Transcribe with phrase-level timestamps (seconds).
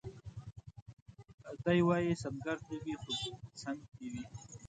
[1.63, 3.11] دی وايي سنګر دي وي خو
[3.61, 4.23] څنګ دي وي